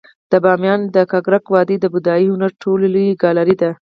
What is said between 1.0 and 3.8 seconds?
ککرک وادي د بودايي هنر تر ټولو لوی ګالري ده